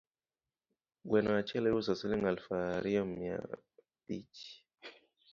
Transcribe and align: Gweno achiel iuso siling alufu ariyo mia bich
Gweno 1.07 1.31
achiel 1.39 1.65
iuso 1.69 1.93
siling 1.99 2.23
alufu 2.29 2.51
ariyo 2.59 3.03
mia 3.13 3.37
bich 4.05 4.39